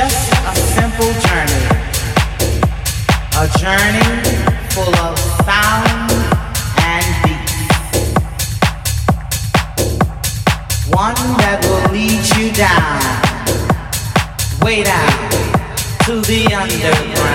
[0.00, 1.64] just a simple journey,
[3.36, 4.10] a journey
[4.70, 6.10] full of sound
[6.80, 7.50] and beat.
[10.88, 13.02] One that will lead you down,
[14.64, 15.12] way down
[16.06, 17.29] to the underground.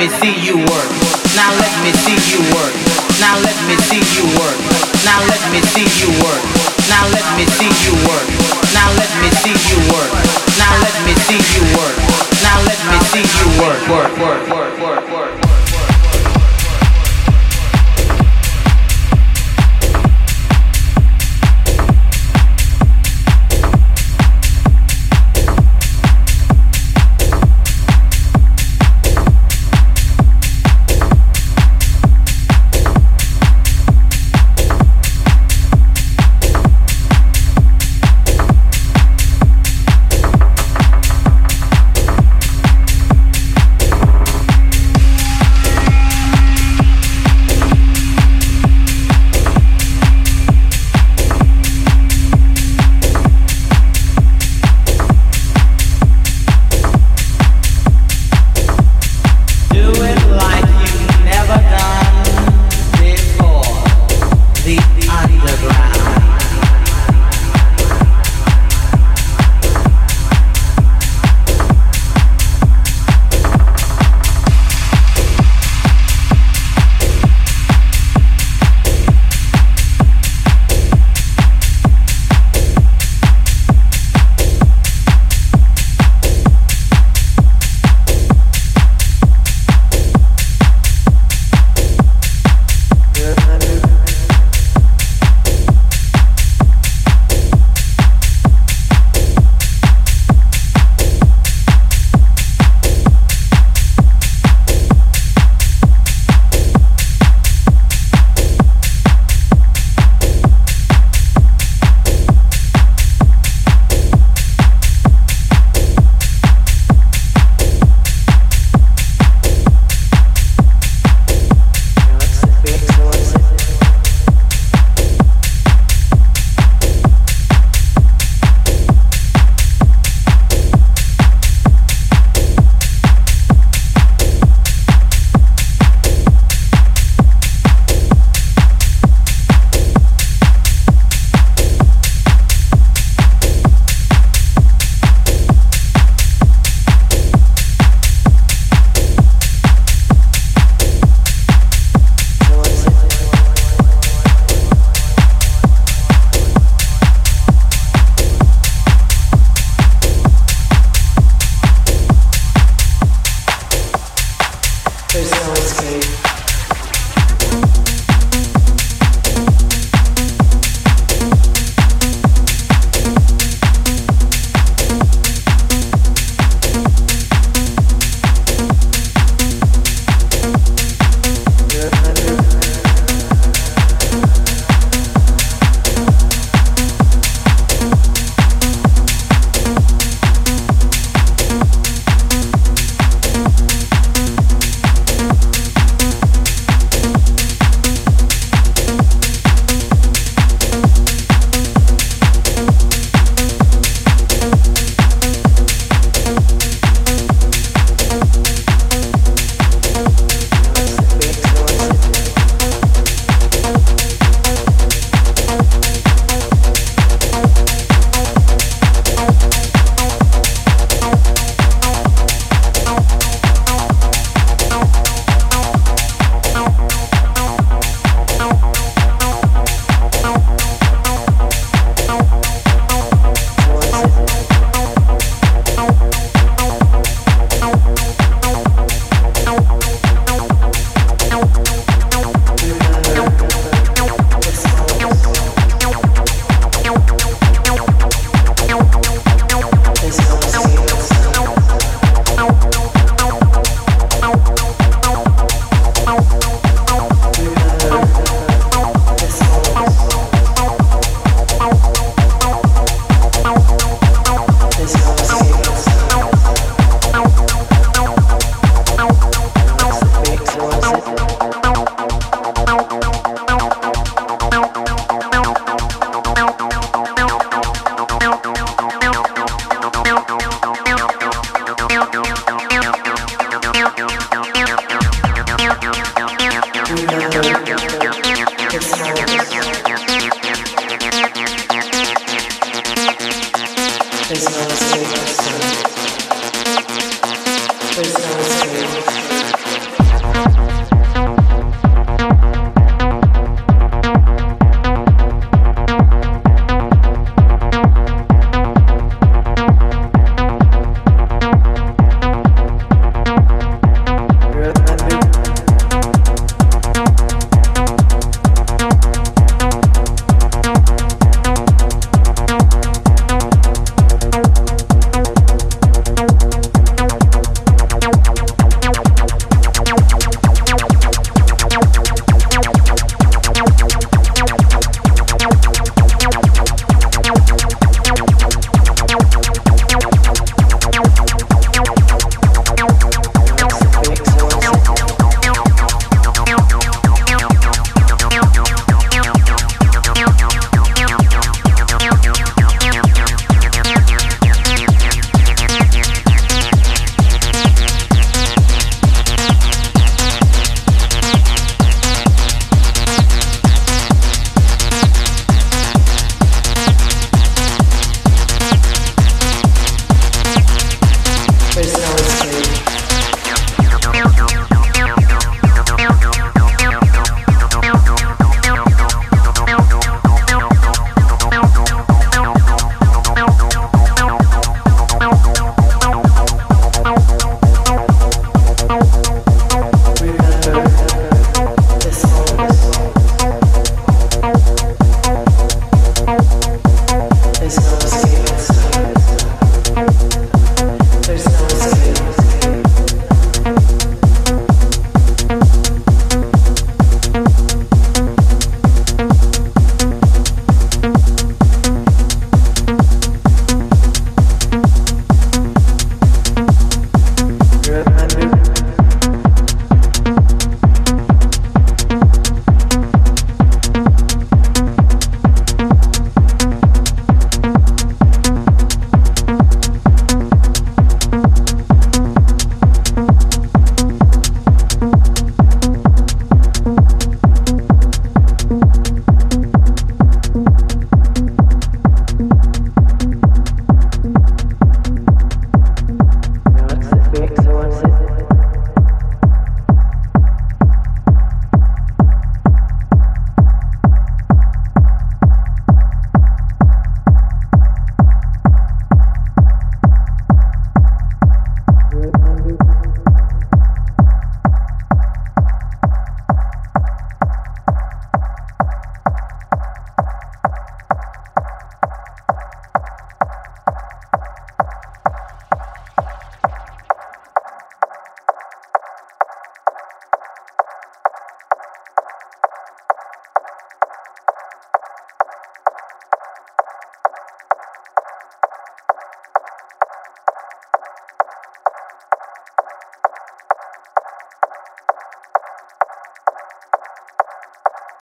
[0.00, 0.39] me see.